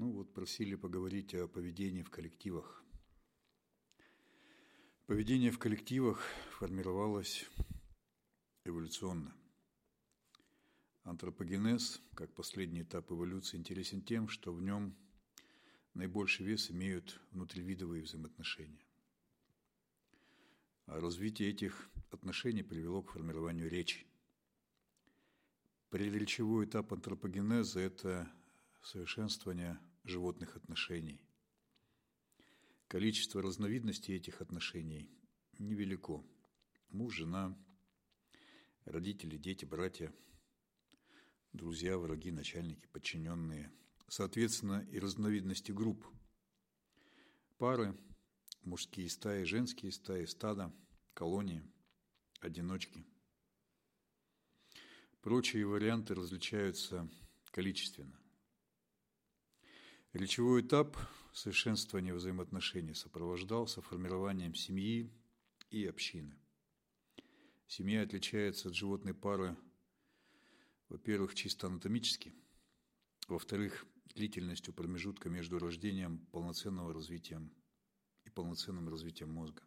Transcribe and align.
Ну 0.00 0.12
вот 0.12 0.32
просили 0.32 0.76
поговорить 0.76 1.34
о 1.34 1.48
поведении 1.48 2.04
в 2.04 2.10
коллективах. 2.10 2.84
Поведение 5.06 5.50
в 5.50 5.58
коллективах 5.58 6.22
формировалось 6.52 7.44
эволюционно. 8.64 9.34
Антропогенез, 11.02 12.00
как 12.14 12.32
последний 12.32 12.82
этап 12.82 13.10
эволюции, 13.10 13.56
интересен 13.56 14.00
тем, 14.00 14.28
что 14.28 14.52
в 14.52 14.62
нем 14.62 14.94
наибольший 15.94 16.46
вес 16.46 16.70
имеют 16.70 17.20
внутривидовые 17.32 18.04
взаимоотношения. 18.04 18.86
А 20.86 21.00
развитие 21.00 21.50
этих 21.50 21.90
отношений 22.12 22.62
привело 22.62 23.02
к 23.02 23.10
формированию 23.10 23.68
речи. 23.68 24.06
Преречевой 25.90 26.66
этап 26.66 26.92
антропогенеза– 26.92 27.80
это 27.80 28.30
совершенствование 28.80 29.80
животных 30.04 30.56
отношений. 30.56 31.20
Количество 32.88 33.42
разновидностей 33.42 34.16
этих 34.16 34.40
отношений 34.40 35.10
невелико. 35.58 36.24
Муж, 36.90 37.16
жена, 37.16 37.56
родители, 38.84 39.36
дети, 39.36 39.64
братья, 39.64 40.12
друзья, 41.52 41.98
враги, 41.98 42.30
начальники, 42.30 42.86
подчиненные. 42.92 43.70
Соответственно, 44.08 44.86
и 44.90 44.98
разновидности 44.98 45.70
групп. 45.70 46.06
Пары, 47.58 47.94
мужские 48.62 49.10
стаи, 49.10 49.42
женские 49.42 49.92
стаи, 49.92 50.24
стада, 50.24 50.72
колонии, 51.12 51.62
одиночки. 52.40 53.04
Прочие 55.20 55.66
варианты 55.66 56.14
различаются 56.14 57.06
количественно. 57.50 58.18
Речевой 60.14 60.62
этап 60.62 60.96
совершенствования 61.34 62.14
взаимоотношений 62.14 62.94
сопровождался 62.94 63.82
формированием 63.82 64.54
семьи 64.54 65.12
и 65.70 65.84
общины. 65.84 66.34
Семья 67.66 68.02
отличается 68.02 68.68
от 68.68 68.74
животной 68.74 69.12
пары, 69.12 69.54
во-первых, 70.88 71.34
чисто 71.34 71.66
анатомически, 71.66 72.32
во-вторых, 73.28 73.84
длительностью 74.14 74.72
промежутка 74.72 75.28
между 75.28 75.58
рождением 75.58 76.20
полноценного 76.32 76.94
развитием 76.94 77.52
и 78.24 78.30
полноценным 78.30 78.88
развитием 78.88 79.30
мозга. 79.30 79.62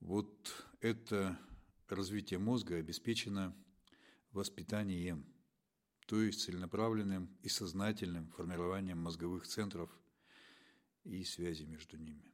Вот 0.00 0.66
это 0.82 1.40
развитие 1.88 2.38
мозга 2.38 2.76
обеспечено 2.76 3.56
воспитанием– 4.32 5.24
то 6.06 6.22
есть 6.22 6.42
целенаправленным 6.42 7.36
и 7.42 7.48
сознательным 7.48 8.28
формированием 8.28 8.98
мозговых 8.98 9.46
центров 9.46 9.90
и 11.02 11.24
связи 11.24 11.64
между 11.64 11.96
ними. 11.96 12.32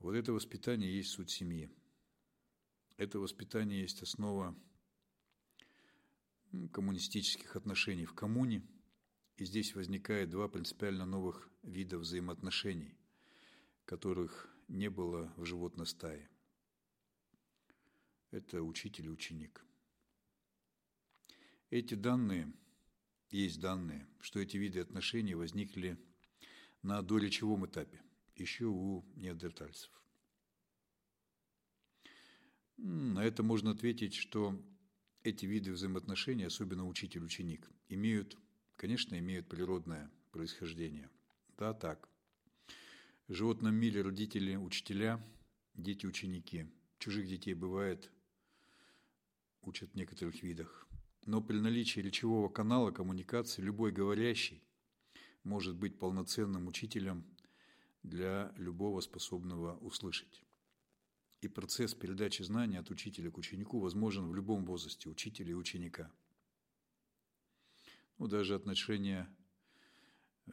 Вот 0.00 0.14
это 0.14 0.32
воспитание 0.32 0.94
есть 0.94 1.10
суть 1.10 1.30
семьи. 1.30 1.70
Это 2.96 3.20
воспитание 3.20 3.82
есть 3.82 4.02
основа 4.02 4.56
коммунистических 6.72 7.54
отношений 7.54 8.04
в 8.04 8.14
коммуне, 8.14 8.66
и 9.36 9.44
здесь 9.44 9.74
возникает 9.74 10.30
два 10.30 10.48
принципиально 10.48 11.06
новых 11.06 11.48
вида 11.62 11.98
взаимоотношений, 11.98 12.96
которых 13.84 14.48
не 14.66 14.90
было 14.90 15.32
в 15.36 15.44
животной 15.44 15.86
стае. 15.86 16.28
Это 18.32 18.62
учитель 18.62 19.06
и 19.06 19.10
ученик– 19.10 19.64
эти 21.78 21.94
данные, 21.94 22.52
есть 23.30 23.60
данные, 23.60 24.06
что 24.20 24.40
эти 24.40 24.56
виды 24.56 24.80
отношений 24.80 25.34
возникли 25.34 25.98
на 26.82 27.02
доречевом 27.02 27.66
этапе, 27.66 28.00
еще 28.34 28.66
у 28.66 29.04
неандертальцев. 29.16 29.90
На 32.76 33.24
это 33.24 33.42
можно 33.42 33.70
ответить, 33.70 34.14
что 34.14 34.62
эти 35.22 35.46
виды 35.46 35.72
взаимоотношений, 35.72 36.44
особенно 36.44 36.86
учитель-ученик, 36.86 37.68
имеют, 37.88 38.36
конечно, 38.76 39.18
имеют 39.18 39.48
природное 39.48 40.10
происхождение. 40.30 41.10
Да, 41.58 41.74
так. 41.74 42.08
В 43.28 43.34
животном 43.34 43.74
мире 43.74 44.02
родители– 44.02 44.56
учителя, 44.56 45.20
дети– 45.74 46.06
ученики. 46.06 46.66
Чужих 46.98 47.26
детей 47.26 47.54
бывает, 47.54 48.10
учат 49.62 49.90
в 49.92 49.94
некоторых 49.96 50.42
видах. 50.42 50.86
Но 51.26 51.42
при 51.42 51.58
наличии 51.58 51.98
речевого 51.98 52.48
канала 52.48 52.92
коммуникации 52.92 53.60
любой 53.60 53.90
говорящий 53.90 54.62
может 55.42 55.74
быть 55.74 55.98
полноценным 55.98 56.68
учителем 56.68 57.24
для 58.04 58.54
любого 58.56 59.00
способного 59.00 59.76
услышать. 59.78 60.44
И 61.40 61.48
процесс 61.48 61.94
передачи 61.94 62.42
знаний 62.42 62.76
от 62.76 62.90
учителя 62.90 63.32
к 63.32 63.38
ученику 63.38 63.80
возможен 63.80 64.28
в 64.28 64.36
любом 64.36 64.64
возрасте 64.64 65.08
учителя 65.08 65.50
и 65.50 65.54
ученика. 65.54 66.12
Ну, 68.18 68.28
даже 68.28 68.54
отношение 68.54 69.28
э, 70.46 70.52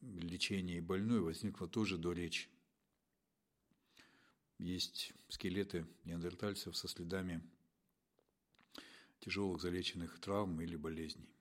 лечения 0.00 0.78
и 0.78 0.80
больной 0.80 1.20
возникло 1.20 1.68
тоже 1.68 1.96
до 1.96 2.12
речи. 2.12 2.48
Есть 4.58 5.12
скелеты 5.28 5.86
неандертальцев 6.04 6.76
со 6.76 6.88
следами 6.88 7.40
тяжелых 9.22 9.62
залеченных 9.62 10.18
травм 10.18 10.60
или 10.60 10.76
болезней. 10.76 11.32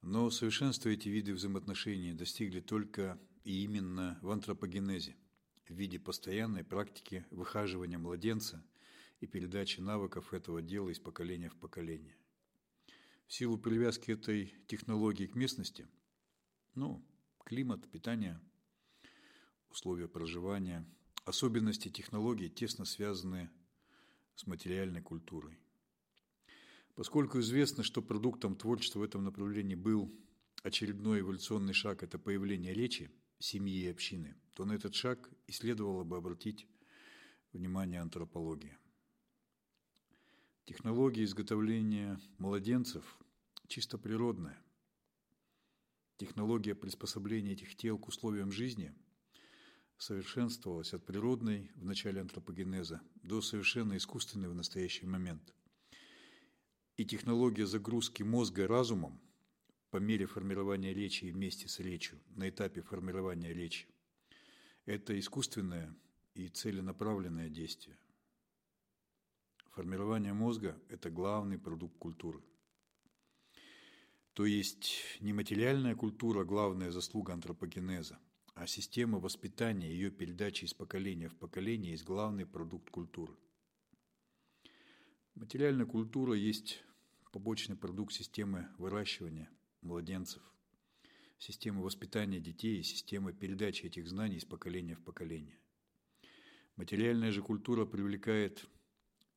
Но 0.00 0.30
совершенство 0.30 0.90
эти 0.90 1.08
виды 1.08 1.34
взаимоотношений 1.34 2.12
достигли 2.12 2.60
только 2.60 3.18
и 3.42 3.64
именно 3.64 4.18
в 4.22 4.30
антропогенезе, 4.30 5.16
в 5.68 5.74
виде 5.74 5.98
постоянной 5.98 6.62
практики 6.62 7.26
выхаживания 7.30 7.98
младенца 7.98 8.64
и 9.20 9.26
передачи 9.26 9.80
навыков 9.80 10.32
этого 10.32 10.62
дела 10.62 10.90
из 10.90 10.98
поколения 10.98 11.48
в 11.48 11.56
поколение. 11.56 12.16
В 13.26 13.32
силу 13.32 13.58
привязки 13.58 14.10
этой 14.10 14.54
технологии 14.68 15.26
к 15.26 15.34
местности, 15.34 15.88
ну, 16.74 17.04
климат, 17.44 17.90
питание, 17.90 18.40
условия 19.70 20.06
проживания, 20.06 20.86
особенности 21.24 21.88
технологий 21.88 22.50
тесно 22.50 22.84
связаны 22.84 23.50
с 24.34 24.46
материальной 24.46 25.02
культурой. 25.02 25.58
Поскольку 26.94 27.40
известно, 27.40 27.82
что 27.82 28.02
продуктом 28.02 28.54
творчества 28.54 29.00
в 29.00 29.02
этом 29.02 29.24
направлении 29.24 29.74
был 29.74 30.12
очередной 30.62 31.20
эволюционный 31.20 31.74
шаг– 31.74 32.02
это 32.02 32.18
появление 32.18 32.72
речи, 32.72 33.10
семьи 33.38 33.84
и 33.84 33.88
общины, 33.88 34.36
то 34.54 34.64
на 34.64 34.72
этот 34.72 34.94
шаг 34.94 35.28
и 35.46 35.52
следовало 35.52 36.04
бы 36.04 36.16
обратить 36.16 36.66
внимание 37.52 38.00
антропологии. 38.00 38.78
Технология 40.64 41.24
изготовления 41.24 42.18
младенцев 42.38 43.18
чисто 43.66 43.98
природная. 43.98 44.58
Технология 46.16 46.74
приспособления 46.74 47.52
этих 47.52 47.76
тел 47.76 47.98
к 47.98 48.08
условиям 48.08 48.50
жизни 48.50 48.94
совершенствовалась 49.98 50.92
от 50.92 51.04
природной 51.04 51.70
в 51.76 51.84
начале 51.84 52.20
антропогенеза 52.20 53.00
до 53.22 53.40
совершенно 53.40 53.96
искусственной 53.96 54.48
в 54.48 54.54
настоящий 54.54 55.06
момент. 55.06 55.54
И 56.96 57.04
технология 57.04 57.66
загрузки 57.66 58.22
мозга 58.22 58.66
разумом 58.66 59.20
по 59.90 59.98
мере 59.98 60.26
формирования 60.26 60.92
речи 60.92 61.26
вместе 61.26 61.68
с 61.68 61.78
речью, 61.78 62.20
на 62.30 62.48
этапе 62.48 62.82
формирования 62.82 63.52
речи, 63.52 63.86
это 64.86 65.18
искусственное 65.18 65.94
и 66.34 66.48
целенаправленное 66.48 67.48
действие. 67.48 67.96
Формирование 69.70 70.32
мозга– 70.32 70.80
это 70.88 71.10
главный 71.10 71.58
продукт 71.58 71.98
культуры. 71.98 72.40
То 74.34 74.46
есть 74.46 75.18
нематериальная 75.20 75.94
культура– 75.96 76.44
главная 76.44 76.90
заслуга 76.90 77.32
антропогенеза– 77.32 78.18
а 78.54 78.66
система 78.66 79.18
воспитания, 79.18 79.90
ее 79.90 80.10
передачи 80.10 80.64
из 80.64 80.74
поколения 80.74 81.28
в 81.28 81.36
поколение 81.36 81.92
есть 81.92 82.04
главный 82.04 82.46
продукт 82.46 82.88
культуры. 82.88 83.34
Материальная 85.34 85.86
культура 85.86 86.34
есть 86.34 86.82
побочный 87.32 87.76
продукт 87.76 88.12
системы 88.12 88.68
выращивания 88.78 89.50
младенцев, 89.80 90.40
системы 91.38 91.82
воспитания 91.82 92.38
детей 92.38 92.78
и 92.78 92.84
системы 92.84 93.32
передачи 93.32 93.86
этих 93.86 94.08
знаний 94.08 94.36
из 94.36 94.44
поколения 94.44 94.94
в 94.94 95.02
поколение. 95.02 95.58
Материальная 96.76 97.32
же 97.32 97.42
культура 97.42 97.84
привлекает 97.86 98.64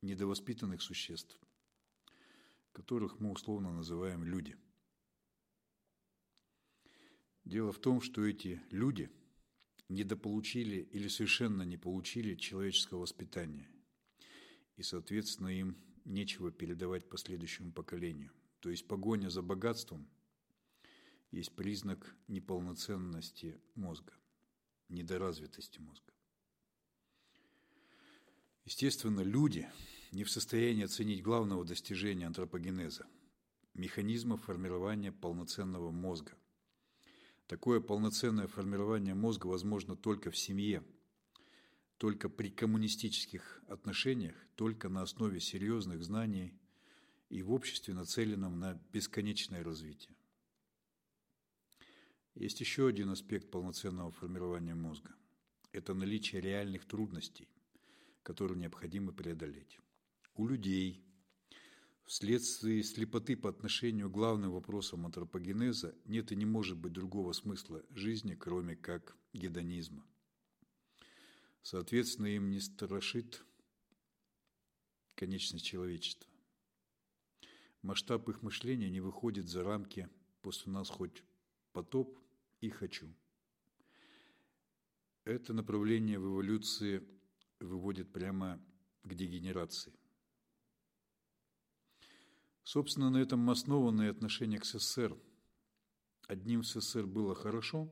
недовоспитанных 0.00 0.80
существ, 0.80 1.36
которых 2.72 3.18
мы 3.18 3.32
условно 3.32 3.72
называем 3.72 4.22
люди– 4.22 4.56
Дело 7.48 7.72
в 7.72 7.78
том, 7.78 8.02
что 8.02 8.26
эти 8.26 8.60
люди 8.70 9.10
недополучили 9.88 10.86
или 10.92 11.08
совершенно 11.08 11.62
не 11.62 11.78
получили 11.78 12.34
человеческого 12.34 13.00
воспитания. 13.00 13.66
И, 14.76 14.82
соответственно, 14.82 15.48
им 15.48 15.78
нечего 16.04 16.52
передавать 16.52 17.08
последующему 17.08 17.72
поколению. 17.72 18.30
то 18.60 18.68
есть 18.70 18.86
погоня 18.86 19.30
за 19.30 19.40
богатством, 19.40 20.06
есть 21.30 21.54
признак 21.54 22.14
неполноценности 22.26 23.58
мозга, 23.76 24.12
недоразвитости 24.88 25.78
мозга. 25.78 26.12
Естественно, 28.66 29.20
люди 29.22 29.70
не 30.12 30.24
в 30.24 30.30
состоянии 30.30 30.84
оценить 30.84 31.22
главного 31.22 31.64
достижения 31.64 32.26
антропогенеза– 32.26 33.06
механизма 33.74 34.36
формирования 34.36 35.12
полноценного 35.12 35.90
мозга. 35.90 36.36
Такое 37.48 37.80
полноценное 37.80 38.46
формирование 38.46 39.14
мозга 39.14 39.46
возможно 39.46 39.96
только 39.96 40.30
в 40.30 40.36
семье, 40.36 40.84
только 41.96 42.28
при 42.28 42.50
коммунистических 42.50 43.62
отношениях, 43.66 44.36
только 44.54 44.90
на 44.90 45.00
основе 45.00 45.40
серьезных 45.40 46.04
знаний 46.04 46.52
и 47.30 47.42
в 47.42 47.50
обществе, 47.52 47.94
нацеленном 47.94 48.60
на 48.60 48.74
бесконечное 48.92 49.64
развитие. 49.64 50.14
Есть 52.34 52.60
еще 52.60 52.86
один 52.86 53.08
аспект 53.08 53.50
полноценного 53.50 54.10
формирования 54.10 54.74
мозга. 54.74 55.14
Это 55.72 55.94
наличие 55.94 56.42
реальных 56.42 56.84
трудностей, 56.84 57.48
которые 58.22 58.58
необходимо 58.58 59.12
преодолеть. 59.12 59.78
У 60.34 60.46
людей 60.46 61.02
вследствие 62.08 62.82
слепоты 62.82 63.36
по 63.36 63.50
отношению 63.50 64.08
к 64.08 64.14
главным 64.14 64.50
вопросам 64.52 65.04
антропогенеза 65.04 65.94
нет 66.06 66.32
и 66.32 66.36
не 66.36 66.46
может 66.46 66.78
быть 66.78 66.94
другого 66.94 67.32
смысла 67.32 67.84
жизни, 67.90 68.34
кроме 68.34 68.74
как 68.74 69.14
гедонизма. 69.34 70.04
Соответственно, 71.62 72.26
им 72.26 72.50
не 72.50 72.60
страшит 72.60 73.44
конечность 75.14 75.66
человечества. 75.66 76.30
Масштаб 77.82 78.26
их 78.30 78.42
мышления 78.42 78.88
не 78.88 79.00
выходит 79.00 79.46
за 79.46 79.62
рамки 79.62 80.08
«после 80.40 80.72
нас 80.72 80.88
хоть 80.88 81.22
потоп 81.72 82.18
и 82.62 82.70
хочу». 82.70 83.14
Это 85.24 85.52
направление 85.52 86.18
в 86.18 86.26
эволюции 86.26 87.06
выводит 87.60 88.10
прямо 88.10 88.58
к 89.02 89.14
дегенерации. 89.14 89.97
Собственно, 92.68 93.08
на 93.08 93.16
этом 93.16 93.48
основаны 93.48 94.08
отношения 94.08 94.58
к 94.58 94.66
СССР. 94.66 95.16
Одним 96.26 96.62
СССР 96.62 97.06
было 97.06 97.34
хорошо, 97.34 97.90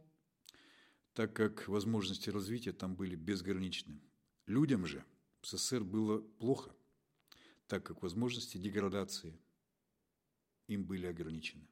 так 1.15 1.35
как 1.35 1.67
возможности 1.67 2.29
развития 2.29 2.73
там 2.73 2.95
были 2.95 3.17
безграничны. 3.17 4.03
Людям 4.45 4.85
же 4.85 5.03
в 5.41 5.47
СССР 5.47 5.83
было 5.83 6.19
плохо, 6.19 6.77
так 7.69 7.87
как 7.87 8.03
возможности 8.03 8.59
деградации 8.59 9.41
им 10.67 10.85
были 10.85 11.07
ограничены. 11.07 11.67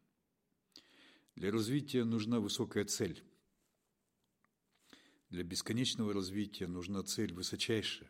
Для 1.34 1.52
развития 1.52 2.04
нужна 2.04 2.40
высокая 2.40 2.86
цель. 2.86 3.22
Для 5.28 5.44
бесконечного 5.44 6.14
развития 6.14 6.68
нужна 6.68 7.02
цель 7.02 7.34
высочайшая, 7.34 8.08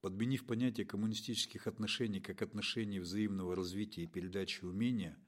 Подменив 0.00 0.46
понятие 0.46 0.86
коммунистических 0.86 1.66
отношений 1.66 2.20
как 2.20 2.40
отношений 2.40 3.00
взаимного 3.00 3.54
развития 3.54 4.04
и 4.04 4.06
передачи 4.06 4.64
умения, 4.64 5.18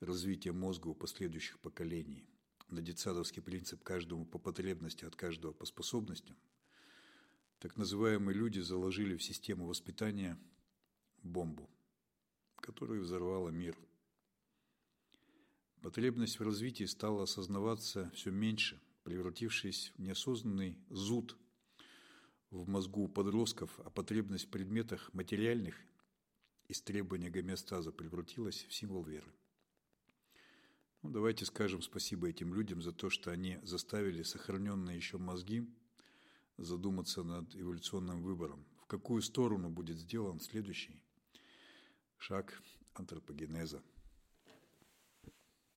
развития 0.00 0.52
мозга 0.52 0.88
у 0.88 0.94
последующих 0.94 1.58
поколений, 1.58 2.26
на 2.68 2.82
детсадовский 2.82 3.40
принцип 3.40 3.82
каждому 3.82 4.26
по 4.26 4.38
потребности, 4.38 5.06
от 5.06 5.16
каждого 5.16 5.52
по 5.52 5.64
способностям, 5.64 6.36
так 7.60 7.76
называемые 7.76 8.36
люди 8.36 8.60
заложили 8.60 9.16
в 9.16 9.22
систему 9.22 9.66
воспитания 9.66 10.38
бомбу, 11.22 11.70
которая 12.56 13.00
взорвала 13.00 13.48
мир. 13.48 13.78
Потребность 15.80 16.38
в 16.38 16.42
развитии 16.42 16.84
стала 16.84 17.22
осознаваться 17.22 18.10
все 18.14 18.30
меньше, 18.30 18.78
превратившись 19.02 19.94
в 19.96 20.02
неосознанный 20.02 20.76
зуд– 20.90 21.38
в 22.50 22.68
мозгу 22.68 23.08
подростков, 23.08 23.78
а 23.84 23.90
потребность 23.90 24.46
в 24.46 24.50
предметах 24.50 25.12
материальных 25.12 25.76
из 26.68 26.82
требования 26.82 27.30
гомеостаза 27.30 27.92
превратилась 27.92 28.64
в 28.68 28.74
символ 28.74 29.04
веры. 29.04 29.32
Ну, 31.02 31.10
давайте 31.10 31.44
скажем 31.44 31.82
спасибо 31.82 32.28
этим 32.28 32.52
людям 32.52 32.82
за 32.82 32.92
то, 32.92 33.08
что 33.08 33.30
они 33.30 33.58
заставили 33.62 34.22
сохраненные 34.22 34.96
еще 34.96 35.18
мозги 35.18 35.66
задуматься 36.58 37.22
над 37.22 37.54
эволюционным 37.56 38.22
выбором. 38.22 38.66
В 38.82 38.86
какую 38.86 39.22
сторону 39.22 39.70
будет 39.70 39.98
сделан 39.98 40.40
следующий 40.40 41.02
шаг 42.18 42.62
антропогенеза– 42.94 43.82